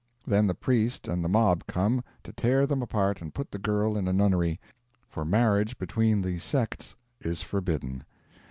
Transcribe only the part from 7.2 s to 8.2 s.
forbidden.